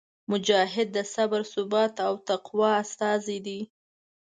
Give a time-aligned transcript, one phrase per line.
[0.31, 3.59] مجاهد د صبر، ثبات او تقوا استازی دی.